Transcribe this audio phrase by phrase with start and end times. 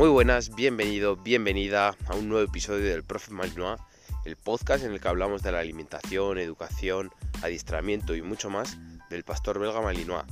[0.00, 3.78] Muy buenas, bienvenido, bienvenida a un nuevo episodio del Profe Malinois,
[4.24, 7.10] el podcast en el que hablamos de la alimentación, educación,
[7.42, 8.78] adiestramiento y mucho más
[9.10, 10.24] del pastor belga Malinois.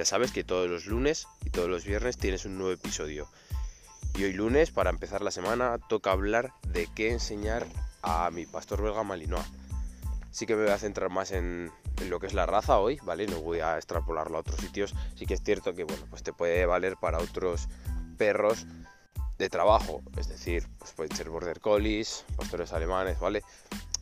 [0.00, 3.28] Ya sabes que todos los lunes y todos los viernes tienes un nuevo episodio.
[4.16, 7.68] Y hoy lunes, para empezar la semana, toca hablar de qué enseñar
[8.02, 9.46] a mi pastor belga Malinois.
[10.32, 12.98] Sí que me voy a centrar más en, en lo que es la raza hoy,
[13.04, 13.28] ¿vale?
[13.28, 14.92] No voy a extrapolarlo a otros sitios.
[15.14, 17.68] Sí que es cierto que, bueno, pues te puede valer para otros
[18.18, 18.66] perros
[19.38, 23.42] de trabajo, es decir, pues pueden ser border collies, pastores alemanes, ¿vale?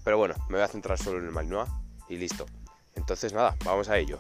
[0.03, 1.69] Pero bueno, me voy a centrar solo en el Malinois
[2.09, 2.47] y listo.
[2.95, 4.19] Entonces nada, vamos a ello.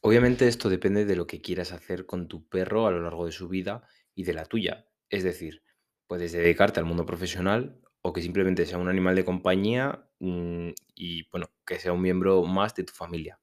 [0.00, 3.32] Obviamente esto depende de lo que quieras hacer con tu perro a lo largo de
[3.32, 3.82] su vida
[4.14, 4.86] y de la tuya.
[5.08, 5.62] Es decir,
[6.06, 11.28] puedes dedicarte al mundo profesional o que simplemente sea un animal de compañía mm, y
[11.30, 13.38] bueno, que sea un miembro más de tu familia.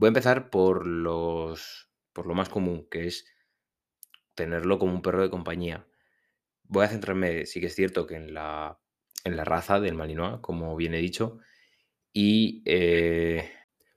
[0.00, 3.26] Voy a empezar por los por lo más común, que es
[4.34, 5.86] tenerlo como un perro de compañía.
[6.62, 8.80] Voy a centrarme, sí que es cierto, que en la,
[9.24, 11.36] en la raza del Malinois, como bien he dicho,
[12.14, 13.52] y eh,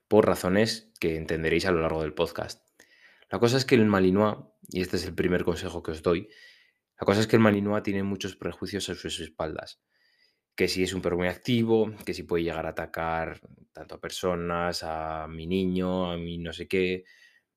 [0.06, 2.62] por razones que entenderéis a lo largo del podcast.
[3.30, 4.36] La cosa es que el Malinois,
[4.68, 6.28] y este es el primer consejo que os doy,
[7.00, 9.80] la cosa es que el Malinois tiene muchos prejuicios a sus espaldas.
[10.56, 13.40] Que si es un perro muy activo, que si puede llegar a atacar
[13.72, 17.04] tanto a personas, a mi niño, a mi no sé qué,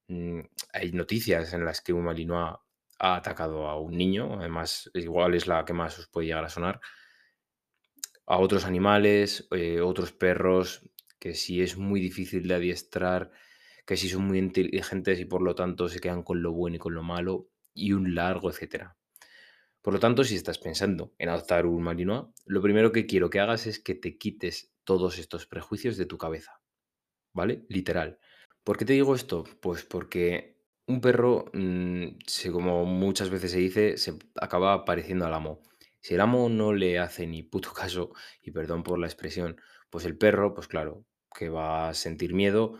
[0.08, 0.42] Mm,
[0.74, 2.56] hay noticias en las que un Malinois
[3.00, 6.50] ha atacado a un niño, además igual es la que más os puede llegar a
[6.50, 6.80] sonar,
[8.28, 10.82] a otros animales, eh, otros perros,
[11.20, 13.32] que si es muy difícil de adiestrar,
[13.86, 16.80] que si son muy inteligentes y por lo tanto se quedan con lo bueno y
[16.80, 18.97] con lo malo, y un largo etcétera.
[19.88, 23.40] Por lo tanto, si estás pensando en adoptar un Malinois, lo primero que quiero que
[23.40, 26.60] hagas es que te quites todos estos prejuicios de tu cabeza.
[27.34, 27.66] ¿Vale?
[27.70, 28.20] Literal.
[28.66, 29.46] ¿Por qué te digo esto?
[29.62, 32.18] Pues porque un perro, mm,
[32.52, 35.62] como muchas veces se dice, se acaba pareciendo al amo.
[36.02, 38.12] Si el amo no le hace ni puto caso,
[38.42, 39.56] y perdón por la expresión,
[39.90, 42.78] pues el perro, pues claro, que va a sentir miedo,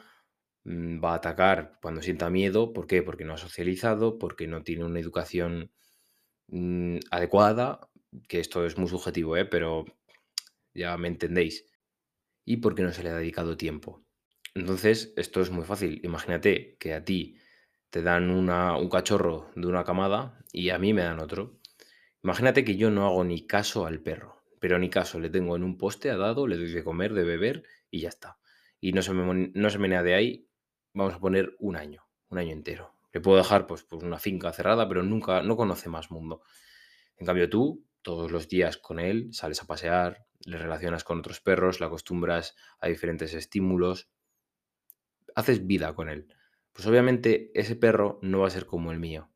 [0.66, 2.74] mm, va a atacar cuando sienta miedo.
[2.74, 3.02] ¿Por qué?
[3.02, 5.72] Porque no ha socializado, porque no tiene una educación
[6.48, 7.90] mm, adecuada,
[8.28, 9.46] que esto es muy subjetivo, ¿eh?
[9.46, 9.86] pero
[10.74, 11.66] ya me entendéis,
[12.46, 14.04] y porque no se le ha dedicado tiempo.
[14.56, 16.00] Entonces, esto es muy fácil.
[16.04, 17.38] Imagínate que a ti
[17.90, 21.60] te dan un cachorro de una camada y a mí me dan otro.
[22.24, 25.64] Imagínate que yo no hago ni caso al perro, pero ni caso, le tengo en
[25.64, 28.40] un poste a dado, le doy de comer, de beber y ya está.
[28.82, 30.50] Y no se, me, no se menea de ahí,
[30.94, 32.97] vamos a poner un año, un año entero.
[33.12, 36.42] Le puedo dejar pues, pues una finca cerrada, pero nunca, no conoce más mundo.
[37.18, 41.42] En cambio tú, todos los días con él, sales a pasear, le relacionas con otros
[41.42, 44.10] perros, le acostumbras a diferentes estímulos,
[45.36, 46.28] haces vida con él.
[46.74, 49.30] Pues obviamente ese perro no va a ser como el mío.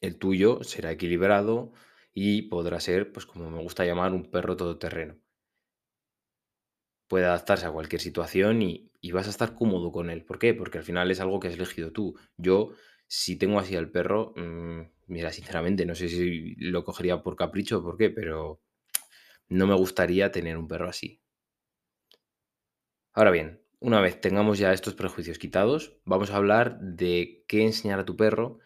[0.00, 1.72] El tuyo será equilibrado
[2.12, 5.18] y podrá ser, pues como me gusta llamar, un perro todoterreno.
[7.08, 10.24] Puede adaptarse a cualquier situación y, vas a estar cómodo con él.
[10.24, 10.54] ¿Por qué?
[10.54, 12.16] Porque al final es algo que has elegido tú.
[12.36, 12.72] Yo,
[13.06, 17.78] si tengo así al perro, mm, mira, sinceramente, no sé si lo cogería por capricho
[17.78, 18.60] o por qué, pero
[19.48, 21.20] no me gustaría tener un perro así.
[23.12, 28.00] Ahora bien, una vez tengamos ya estos prejuicios quitados, vamos a hablar de qué enseñar
[28.00, 28.58] a tu perro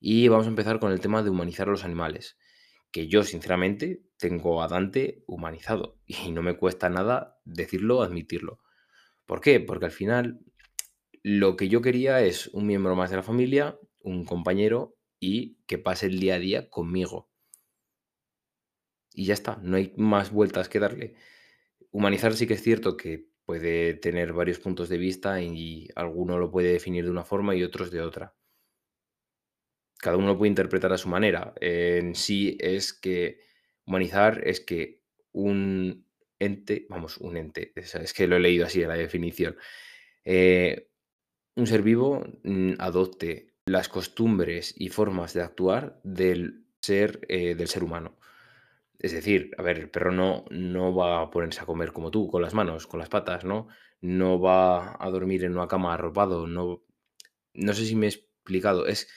[0.00, 2.38] y vamos a empezar con el tema de humanizar a los animales,
[2.90, 8.60] que yo sinceramente tengo a Dante humanizado y no me cuesta nada decirlo, admitirlo.
[9.26, 9.60] ¿Por qué?
[9.60, 10.40] Porque al final
[11.22, 15.78] lo que yo quería es un miembro más de la familia, un compañero y que
[15.78, 17.30] pase el día a día conmigo.
[19.12, 21.14] Y ya está, no hay más vueltas que darle.
[21.90, 26.50] Humanizar sí que es cierto que puede tener varios puntos de vista y alguno lo
[26.50, 28.34] puede definir de una forma y otros de otra.
[30.00, 31.52] Cada uno lo puede interpretar a su manera.
[31.60, 33.40] En sí es que
[33.84, 35.02] humanizar es que
[35.32, 36.06] un
[36.38, 39.56] ente, vamos, un ente, es que lo he leído así en la definición,
[40.24, 40.88] eh,
[41.54, 47.68] un ser vivo mm, adopte las costumbres y formas de actuar del ser, eh, del
[47.68, 48.18] ser humano.
[48.98, 52.28] Es decir, a ver, el perro no, no va a ponerse a comer como tú,
[52.28, 53.68] con las manos, con las patas, ¿no?
[54.00, 56.82] No va a dormir en una cama arropado, no,
[57.54, 59.08] no sé si me he explicado, es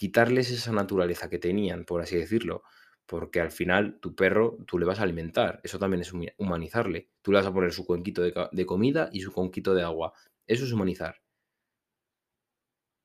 [0.00, 2.62] quitarles esa naturaleza que tenían, por así decirlo,
[3.04, 7.32] porque al final tu perro tú le vas a alimentar, eso también es humanizarle, tú
[7.32, 10.14] le vas a poner su cuenquito de, comida y su conquito de agua,
[10.46, 11.20] eso es humanizar.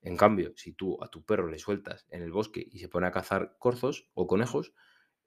[0.04, 3.08] En cambio, si tú a tu perro le sueltas en el bosque y se pone
[3.08, 4.72] a cazar corzos o conejos,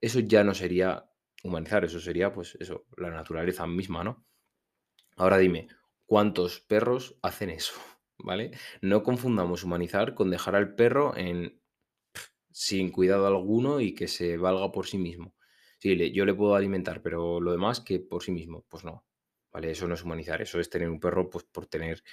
[0.01, 1.11] eso ya no sería
[1.43, 4.25] humanizar, eso sería, pues eso, la naturaleza misma, ¿no?
[5.17, 5.67] Ahora dime,
[6.07, 7.73] ¿cuántos perros hacen eso?
[8.19, 8.51] ¿Vale?
[8.81, 11.59] No confundamos humanizar con dejar al perro en
[12.51, 15.35] sin cuidado alguno y que se valga por sí mismo.
[15.79, 19.05] Sí, yo le puedo alimentar, pero lo demás que por sí mismo, pues no.
[19.51, 19.71] ¿Vale?
[19.71, 22.03] Eso no es humanizar, eso es tener un perro pues por tener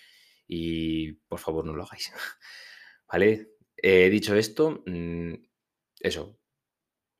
[0.46, 2.12] y por favor no lo hagáis.
[3.10, 3.50] ¿Vale?
[3.76, 5.34] Eh, dicho esto, mm,
[6.00, 6.38] eso,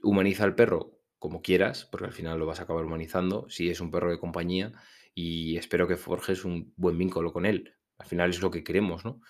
[0.03, 3.81] humaniza al perro como quieras, porque al final lo vas a acabar humanizando, si es
[3.81, 4.73] un perro de compañía
[5.15, 7.75] y espero que forjes un buen vínculo con él.
[7.99, 9.21] Al final es lo que queremos, ¿no?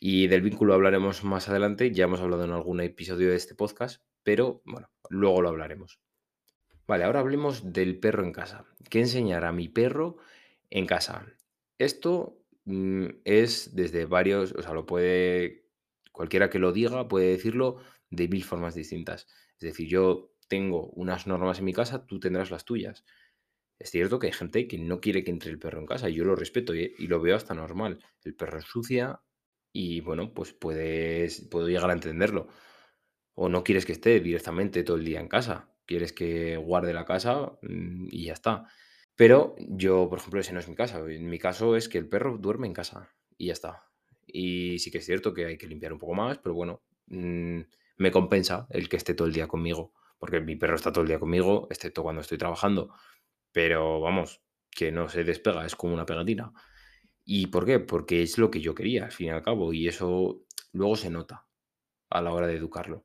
[0.00, 4.02] Y del vínculo hablaremos más adelante, ya hemos hablado en algún episodio de este podcast,
[4.22, 6.00] pero bueno, luego lo hablaremos.
[6.86, 8.64] Vale, ahora hablemos del perro en casa.
[8.90, 10.18] ¿Qué enseñar a mi perro
[10.70, 11.26] en casa?
[11.78, 15.64] Esto mm, es desde varios, o sea, lo puede,
[16.12, 17.78] cualquiera que lo diga puede decirlo
[18.10, 19.26] de mil formas distintas.
[19.54, 23.04] Es decir, yo tengo unas normas en mi casa, tú tendrás las tuyas.
[23.78, 26.14] Es cierto que hay gente que no quiere que entre el perro en casa, y
[26.14, 26.94] yo lo respeto ¿eh?
[26.98, 28.02] y lo veo hasta normal.
[28.24, 29.20] El perro ensucia
[29.72, 32.48] y bueno, pues puedes, puedo llegar a entenderlo.
[33.34, 37.04] O no quieres que esté directamente todo el día en casa, quieres que guarde la
[37.04, 38.66] casa mm, y ya está.
[39.16, 41.08] Pero yo, por ejemplo, ese no es mi caso.
[41.08, 43.84] En mi caso es que el perro duerme en casa y ya está.
[44.26, 47.60] Y sí que es cierto que hay que limpiar un poco más, pero bueno, mm,
[47.98, 51.08] me compensa el que esté todo el día conmigo, porque mi perro está todo el
[51.08, 52.94] día conmigo, excepto cuando estoy trabajando.
[53.56, 54.30] Pero vamos,
[54.70, 56.52] que no se despega, es como una pegatina.
[57.24, 57.80] ¿Y por qué?
[57.80, 60.42] Porque es lo que yo quería, al fin y al cabo, y eso
[60.72, 61.46] luego se nota
[62.10, 63.04] a la hora de educarlo.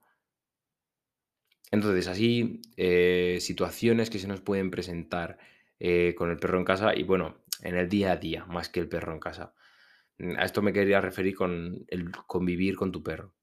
[1.71, 5.37] Entonces, así, eh, situaciones que se nos pueden presentar
[5.79, 8.79] eh, con el perro en casa y bueno, en el día a día, más que
[8.81, 9.53] el perro en casa.
[10.19, 13.33] Mm, A esto me quería referir con el convivir con tu perro.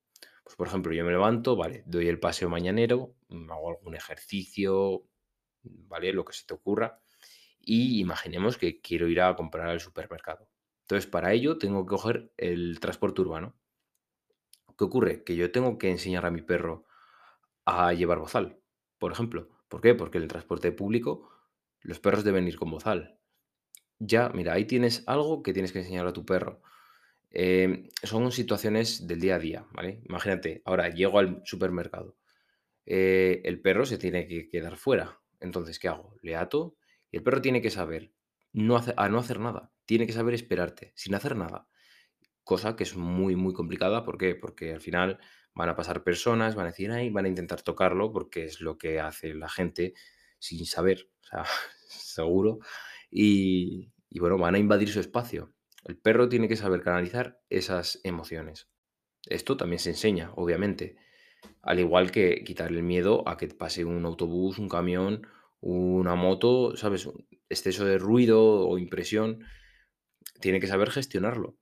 [0.45, 5.05] Pues, por ejemplo, yo me levanto, vale, doy el paseo mañanero, mm, hago algún ejercicio,
[5.63, 6.13] ¿vale?
[6.13, 7.01] Lo que se te ocurra.
[7.61, 10.49] Y imaginemos que quiero ir a comprar al supermercado.
[10.83, 13.57] Entonces, para ello tengo que coger el transporte urbano.
[14.77, 15.25] ¿Qué ocurre?
[15.25, 16.87] Que yo tengo que enseñar a mi perro
[17.65, 18.61] a llevar bozal,
[18.99, 19.49] por ejemplo.
[19.69, 19.95] ¿Por qué?
[19.95, 21.31] Porque en el transporte público
[21.83, 23.19] los perros deben ir con bozal.
[23.99, 26.63] Ya, mira, ahí tienes algo que tienes que enseñar a tu perro.
[27.31, 30.03] Em, son situaciones del día a día, ¿vale?
[30.09, 32.17] Imagínate, ahora llego al supermercado.
[32.87, 35.21] eh, el perro se tiene que quedar fuera.
[35.41, 36.17] Entonces, ¿qué hago?
[36.23, 36.77] Le ato
[37.11, 38.13] y el perro tiene que saber
[38.53, 39.73] no a no hacer nada.
[39.87, 41.69] Tiene que saber esperarte, sin hacer nada.
[42.45, 44.05] Cosa que es muy, muy complicada.
[44.05, 44.35] ¿Por qué?
[44.35, 45.19] Porque al final
[45.55, 48.79] van a pasar personas, van a decir, ay, van a intentar tocarlo, porque es lo
[48.79, 49.95] que hace la gente
[50.39, 51.45] sin saber, o sea,
[51.89, 52.59] seguro.
[53.11, 55.55] Y, y bueno, van a invadir su espacio.
[55.85, 58.69] El perro tiene que saber canalizar esas emociones.
[59.27, 60.97] Esto también se enseña, obviamente.
[61.63, 65.27] Al igual que quitarle el miedo a que pase un autobús, un camión,
[65.61, 67.09] una moto, ¿sabes?
[67.49, 69.45] Exceso de ruido o impresión.
[70.41, 71.57] Tiene que saber gestionarlo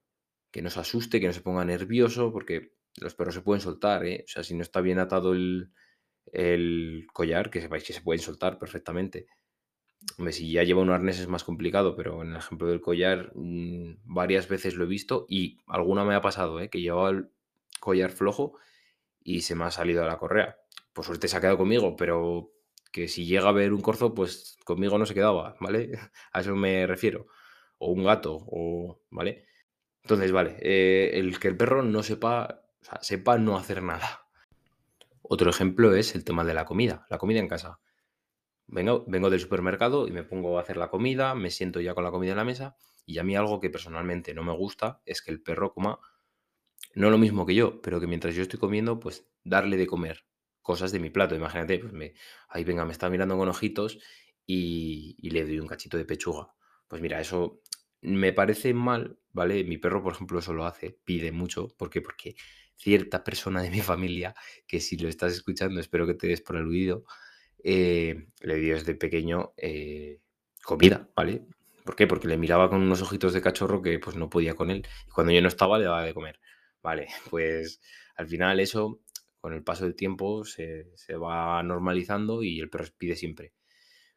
[0.57, 4.07] que no se asuste, que no se ponga nervioso, porque los perros se pueden soltar,
[4.07, 4.25] ¿eh?
[4.25, 5.71] O sea, si no está bien atado el,
[6.33, 9.27] el collar, que sepáis que se pueden soltar perfectamente.
[10.17, 13.33] Hombre, si ya lleva un arnés es más complicado, pero en el ejemplo del collar,
[13.35, 16.71] mm, varias veces lo he visto y alguna me ha pasado, ¿eh?
[16.71, 17.29] Que llevaba el
[17.79, 18.59] collar flojo
[19.27, 20.57] y se me ha salido a la correa.
[20.93, 22.53] Por suerte se ha quedado conmigo, pero
[22.93, 25.91] que si llega a ver un corzo, pues conmigo no se quedaba, ¿vale?
[26.33, 27.27] A eso me refiero.
[27.79, 29.47] O un gato, o, ¿vale?
[30.03, 34.29] Entonces, vale, eh, el que el perro no sepa, o sea, sepa no hacer nada.
[35.23, 37.81] Otro ejemplo es el tema de la comida, la comida en casa.
[38.69, 42.05] Vengo, vengo del supermercado y me pongo a hacer la comida, me siento ya con
[42.05, 45.21] la comida en la mesa y a mí algo que personalmente no me gusta es
[45.21, 45.99] que el perro coma
[46.97, 50.25] no lo mismo que yo, pero que mientras yo estoy comiendo, pues darle de comer
[50.63, 51.35] cosas de mi plato.
[51.35, 52.15] Imagínate, pues me,
[52.49, 53.99] ahí venga, me está mirando con ojitos
[54.47, 56.55] y, le doy un cachito de pechuga.
[56.89, 57.61] Pues mira, eso
[58.01, 59.63] me parece mal, ¿vale?
[59.65, 61.69] Mi perro, por ejemplo, eso lo hace, pide mucho.
[61.77, 62.01] ¿Por qué?
[62.01, 62.35] Porque
[62.77, 64.35] cierta persona de mi familia,
[64.67, 67.05] que si lo estás escuchando, espero que te des por aludido,
[67.63, 70.21] eh, le dio desde pequeño eh,
[70.65, 71.47] comida, ¿vale?
[71.85, 72.07] ¿Por qué?
[72.07, 74.87] Porque le miraba con unos ojitos de cachorro que pues no podía con él.
[75.07, 76.41] Y cuando yo no estaba, le daba de comer.
[76.87, 77.81] Vale, pues
[78.17, 79.01] al final eso,
[79.41, 83.53] con el paso del tiempo, se, se va normalizando y el perro pide siempre.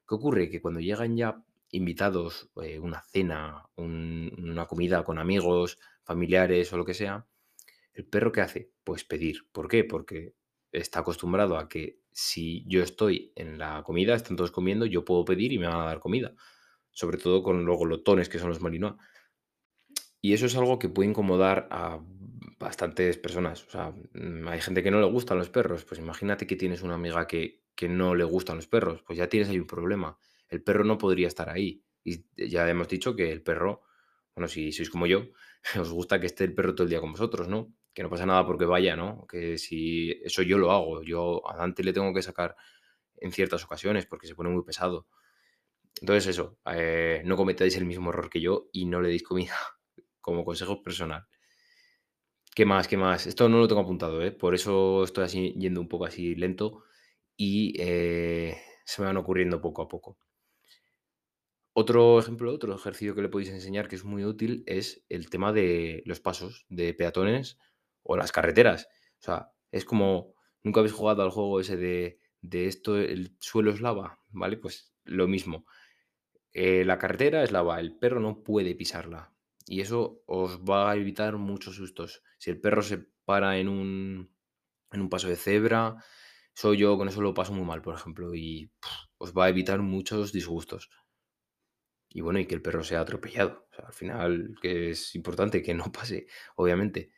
[0.08, 0.50] ¿Qué ocurre?
[0.50, 6.78] Que cuando llegan ya invitados, eh, una cena, un- una comida con amigos, familiares o
[6.78, 7.28] lo que sea,
[7.94, 8.72] ¿el perro qué hace?
[8.84, 9.50] Pues pedir.
[9.52, 9.84] ¿Por qué?
[9.86, 10.36] Porque
[10.72, 15.26] está acostumbrado a que si yo estoy en la comida, están todos comiendo, yo puedo
[15.26, 16.34] pedir y me van a dar comida.
[16.92, 18.96] Sobre todo con los glotones que son los malinois.
[20.22, 22.00] Y eso es algo que puede incomodar a
[22.60, 23.66] bastantes personas.
[23.68, 25.86] O sea, mm, hay gente que no le gustan los perros.
[25.86, 29.02] Pues imagínate que tienes una amiga que, que no le gustan los perros.
[29.04, 30.18] Pues ya tienes ahí un problema.
[30.50, 31.84] El perro no podría estar ahí.
[32.04, 33.84] Y ya hemos dicho que el perro,
[34.36, 35.28] bueno, si sois como yo,
[35.80, 37.74] os gusta que esté el perro todo el día con vosotros, ¿no?
[37.94, 39.26] Que no pasa nada porque vaya, ¿no?
[39.28, 42.56] Que si eso yo lo hago, yo a Dante le tengo que sacar
[43.18, 45.08] en ciertas ocasiones porque se pone muy pesado.
[46.02, 49.56] Entonces eso, eh, no cometáis el mismo error que yo y no le deis comida
[50.22, 51.28] como consejo personal.
[52.60, 52.90] ¿Qué más?
[52.90, 53.26] ¿Qué más?
[53.26, 54.34] Esto no lo tengo apuntado, ¿eh?
[54.34, 56.84] Por eso estoy así yendo un poco así lento
[57.38, 60.18] y eh, se me van ocurriendo poco a poco.
[61.72, 65.54] Otro ejemplo, otro ejercicio que le podéis enseñar que es muy útil es el tema
[65.54, 67.58] de los pasos de peatones
[68.04, 68.90] o las carreteras.
[69.20, 73.72] O sea, es como, nunca habéis jugado al juego ese de, de esto, el suelo
[73.72, 74.58] es lava, ¿vale?
[74.58, 75.66] Pues lo mismo.
[76.52, 79.34] Eh, la carretera es lava, el perro no puede pisarla.
[79.72, 82.24] Y eso os va a evitar muchos sustos.
[82.40, 84.36] Si el perro se para en un,
[84.92, 86.04] en un paso de cebra,
[86.56, 88.72] soy yo con eso lo paso muy mal, por ejemplo, y
[89.20, 90.90] os va a evitar muchos disgustos.
[92.10, 93.68] Y bueno, y que el perro sea atropellado.
[93.78, 97.12] Al final, que es importante que no pase, obviamente.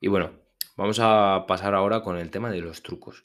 [0.00, 0.42] Y bueno,
[0.76, 3.24] vamos a pasar ahora con el tema de los trucos.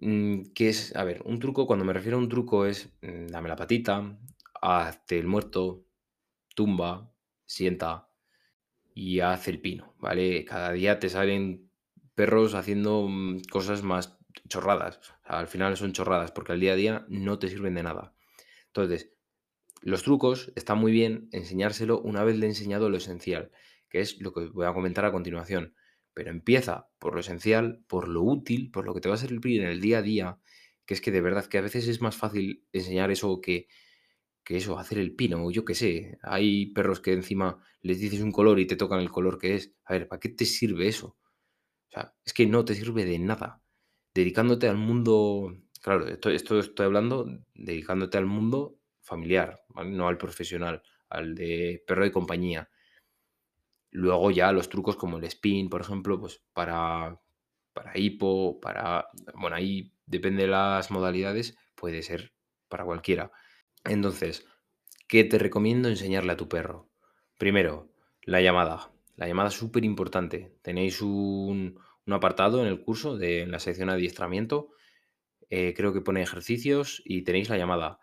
[0.00, 0.96] Mm, ¿Qué es?
[0.96, 4.18] A ver, un truco, cuando me refiero a un truco es mm, dame la patita,
[4.62, 5.85] hazte el muerto,
[6.56, 7.12] tumba,
[7.44, 8.08] sienta
[8.94, 10.44] y haz el pino, ¿vale?
[10.44, 11.70] Cada día te salen
[12.16, 14.98] perros haciendo mm, cosas más chorradas.
[15.22, 18.14] Al final son chorradas porque al día a día no te sirven de nada.
[18.68, 19.12] Entonces,
[19.82, 23.52] los trucos están muy bien enseñárselo una vez le he enseñado lo esencial,
[23.88, 25.74] que es lo que voy a comentar a continuación.
[26.14, 29.60] Pero empieza por lo esencial, por lo útil, por lo que te va a servir
[29.60, 30.38] en el día a día,
[30.86, 33.68] que es que de verdad que a veces es más fácil enseñar eso que,
[34.46, 36.18] que eso, hacer el pino, yo qué sé.
[36.22, 39.74] Hay perros que encima les dices un color y te tocan el color que es.
[39.84, 41.18] A ver, ¿para qué te sirve eso?
[41.88, 43.60] O sea, es que no te sirve de nada.
[44.14, 50.80] Dedicándote al mundo, claro, esto, esto estoy hablando, dedicándote al mundo familiar, no al profesional,
[51.08, 52.70] al de perro de compañía.
[53.90, 57.20] Luego ya los trucos como el spin, por ejemplo, pues para,
[57.72, 59.08] para hipo, para...
[59.34, 62.32] Bueno, ahí depende de las modalidades, puede ser
[62.68, 63.32] para cualquiera.
[63.88, 64.46] Entonces,
[65.08, 66.88] ¿qué te recomiendo enseñarle a tu perro?
[67.38, 68.92] Primero, la llamada.
[69.16, 70.56] La llamada es súper importante.
[70.62, 74.70] Tenéis un, apartado en el curso, de, en la sección adiestramiento.
[75.48, 77.98] Eh, creo que pone ejercicios y tenéis la llamada.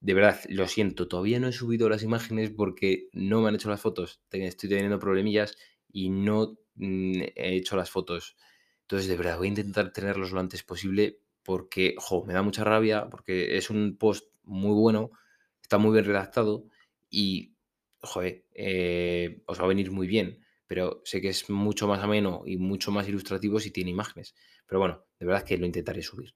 [0.00, 3.68] De verdad, lo siento, todavía no he subido las imágenes porque no me han hecho
[3.68, 4.22] las fotos.
[4.30, 5.56] Estoy teniendo problemillas
[5.92, 8.36] y no mm, he hecho las fotos.
[8.82, 12.64] Entonces, de verdad, voy a intentar tenerlos lo antes posible porque, jo, me da mucha
[12.64, 15.10] rabia, porque es un post muy bueno,
[15.62, 16.66] está muy bien redactado
[17.08, 17.54] y,
[18.02, 20.44] joder, eh, os va a venir muy bien.
[20.66, 24.34] Pero sé que es mucho más ameno y mucho más ilustrativo si tiene imágenes.
[24.66, 26.34] Pero bueno, de verdad que lo intentaré subir.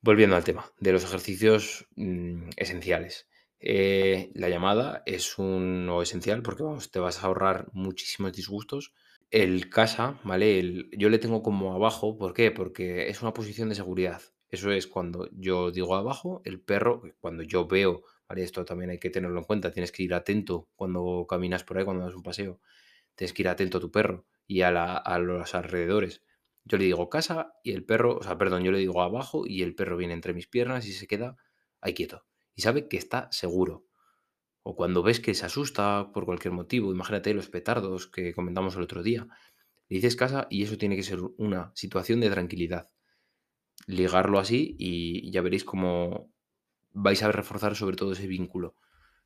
[0.00, 3.28] Volviendo al tema de los ejercicios mm, esenciales.
[3.60, 8.92] Eh, la llamada es uno esencial porque vamos, te vas a ahorrar muchísimos disgustos.
[9.30, 10.88] El casa, ¿vale?
[10.96, 12.50] yo le tengo como abajo, ¿por qué?
[12.50, 14.22] Porque es una posición de seguridad.
[14.50, 18.42] Eso es cuando yo digo abajo, el perro, cuando yo veo, ¿vale?
[18.42, 21.84] Esto también hay que tenerlo en cuenta, tienes que ir atento cuando caminas por ahí,
[21.84, 22.60] cuando das un paseo,
[23.14, 26.22] tienes que ir atento a tu perro y a, a los alrededores.
[26.64, 29.62] Yo le digo casa y el perro, o sea, perdón, yo le digo abajo y
[29.62, 31.36] el perro viene entre mis piernas y se queda
[31.80, 32.24] ahí quieto.
[32.54, 33.86] Y sabe que está seguro.
[34.62, 38.82] O cuando ves que se asusta por cualquier motivo, imagínate los petardos que comentamos el
[38.82, 39.26] otro día.
[39.88, 42.90] Le dices casa y eso tiene que ser una situación de tranquilidad.
[43.88, 46.30] Ligarlo así y ya veréis cómo
[46.92, 48.76] vais a reforzar sobre todo ese vínculo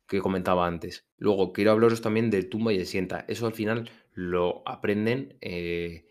[0.07, 1.07] que comentaba antes.
[1.17, 3.25] Luego, quiero hablaros también del tumba y el sienta.
[3.27, 6.05] Eso al final lo aprenden eh,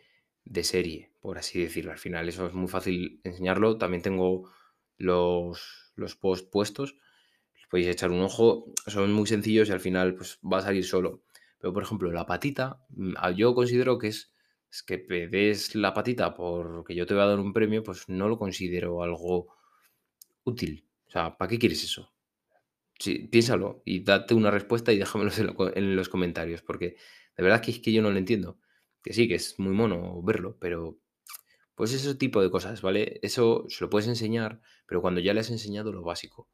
[0.44, 1.92] de serie, por así decirlo.
[1.92, 3.78] Al final, eso es muy fácil enseñarlo.
[3.78, 4.50] También tengo
[4.96, 6.96] los, los posts puestos.
[7.70, 8.72] podéis echar un ojo.
[8.86, 11.22] Son muy sencillos y al final pues, va a salir solo.
[11.58, 14.31] Pero, por ejemplo, la patita, mm, yo considero que es,
[14.72, 14.96] es que
[15.28, 19.02] des la patita porque yo te voy a dar un premio, pues no lo considero
[19.02, 19.54] algo
[20.44, 20.88] útil.
[21.06, 22.12] O sea, ¿para qué quieres eso?
[22.98, 25.30] Sí, piénsalo y date una respuesta y déjamelo
[25.74, 26.96] en los comentarios, porque
[27.36, 28.58] de verdad que es que yo no lo entiendo
[29.02, 30.98] que sí, que es muy mono verlo, pero
[31.74, 33.18] pues ese tipo de cosas, ¿vale?
[33.22, 36.48] Eso se lo puedes enseñar, pero cuando ya le has enseñado lo básico.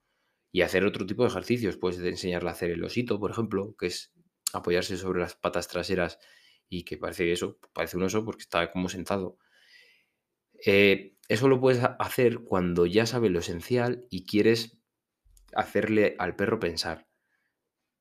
[0.51, 3.87] Y hacer otro tipo de ejercicios, puedes enseñarle a hacer el osito, por ejemplo, que
[3.87, 4.15] es
[4.55, 6.19] apoyarse sobre las patas traseras
[6.69, 9.39] y que parece eso, parece un oso porque está como sentado.
[10.65, 14.79] Eh, eso lo puedes hacer cuando ya sabes lo esencial y quieres
[15.55, 17.07] hacerle al perro pensar.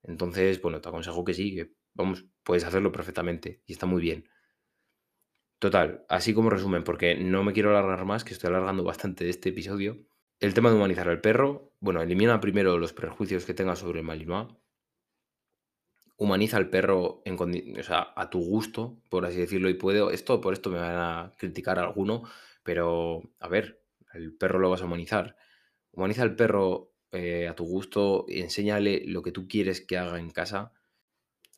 [0.04, 4.30] Entonces, bueno, te aconsejo que sí, que vamos, puedes hacerlo perfectamente y está muy bien.
[5.60, 9.50] Total, así como resumen, porque no me quiero alargar más, que estoy alargando bastante este
[9.50, 10.06] episodio.
[10.40, 14.06] El tema de humanizar al perro, bueno, elimina primero los prejuicios que tengas sobre el
[14.06, 14.50] Malinois.
[16.18, 17.38] Humaniza al perro en
[17.80, 20.96] o sea, a tu gusto, por así decirlo, y puedo, esto por esto me van
[20.96, 22.24] a criticar alguno,
[22.64, 23.84] pero a ver,
[24.14, 25.38] el perro lo vas a humanizar.
[25.92, 30.32] Humaniza al perro eh, a tu gusto, enséñale lo que tú quieres que haga en
[30.32, 30.74] casa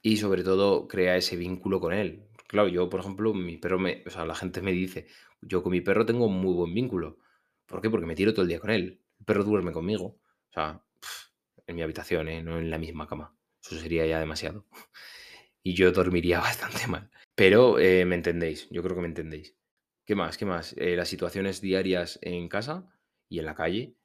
[0.02, 2.28] y sobre todo crea ese vínculo con él.
[2.48, 5.08] Claro, yo, por ejemplo, mi perro me, o sea, la gente me dice,
[5.42, 7.20] yo con mi perro tengo un muy buen vínculo.
[7.66, 7.90] ¿Por qué?
[7.90, 9.02] Porque me tiro todo el día con él.
[9.20, 10.06] El perro duerme conmigo.
[10.06, 10.82] O sea,
[11.68, 12.42] en mi habitación, ¿eh?
[12.44, 13.39] no en la misma cama.
[13.62, 14.66] Eso sería ya demasiado.
[15.62, 17.12] Y yo dormiría bastante mal.
[17.36, 19.58] Pero eh, me entendéis, yo creo que me entendéis.
[20.06, 20.38] ¿Qué más?
[20.38, 20.74] ¿Qué más?
[20.78, 22.88] Eh, las situaciones diarias en casa
[23.28, 23.96] y en la calle.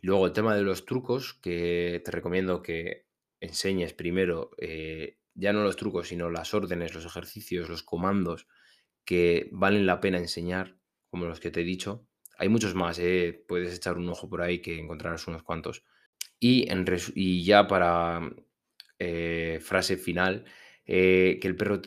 [0.00, 3.06] Luego el tema de los trucos, que te recomiendo que
[3.40, 8.46] enseñes primero, eh, ya no los trucos, sino las órdenes, los ejercicios, los comandos
[9.04, 10.78] que valen la pena enseñar,
[11.10, 12.06] como los que te he dicho.
[12.38, 13.00] Hay muchos más,
[13.48, 15.84] puedes echar un ojo por ahí que encontrarás unos cuantos.
[16.38, 18.22] Y, en y ya para
[19.00, 20.44] eh, frase final,
[20.86, 21.82] eh, que el perro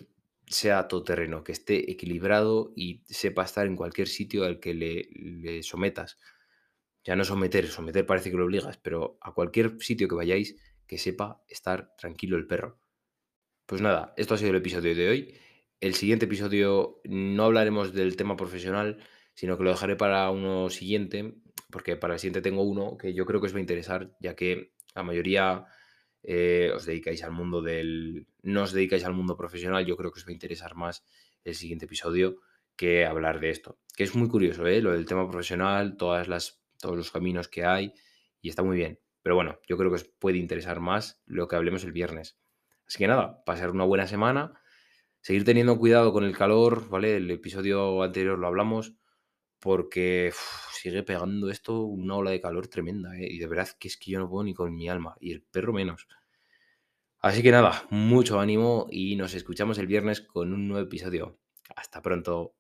[0.48, 5.64] sea todoterreno, que esté equilibrado y sepa estar en cualquier sitio al que le, le
[5.64, 6.20] sometas.
[7.04, 10.56] Ya no someter, someter parece que lo obligas, pero a cualquier sitio que vayáis,
[10.88, 12.80] que sepa estar tranquilo el perro.
[13.66, 15.38] Pues nada, esto ha sido el episodio de hoy.
[15.80, 18.98] El siguiente episodio no hablaremos del tema profesional,
[19.34, 21.36] sino que lo dejaré para uno siguiente,
[21.70, 24.36] porque para el siguiente tengo uno que yo creo que os va a interesar, ya
[24.36, 25.66] que la mayoría
[26.24, 28.28] eh, os dedicáis al mundo del...
[28.42, 31.06] no os dedicáis al mundo profesional, yo creo que os va a interesar más
[31.44, 32.38] el siguiente episodio
[32.76, 33.78] que hablar de esto.
[33.96, 34.82] Que es muy curioso, ¿eh?
[34.82, 37.94] Lo del tema profesional, todas las, todos los caminos que hay,
[38.42, 39.00] y está muy bien.
[39.22, 42.38] Pero bueno, yo creo que os puede interesar más lo que hablemos el viernes.
[42.88, 44.60] Así que nada, pasar una buena semana,
[45.22, 47.18] seguir teniendo cuidado con el calor, ¿vale?
[47.18, 48.94] El episodio anterior lo hablamos,
[49.64, 50.34] porque
[50.74, 53.30] sigue pegando esto una ola de calor tremenda, ¿eh?
[53.32, 55.42] Y de verdad que es que yo no puedo ni con mi alma, y el
[55.42, 56.06] perro menos.
[57.20, 61.40] Así que nada, mucho ánimo y nos escuchamos el viernes con un nuevo episodio.
[61.78, 62.56] Hasta pronto.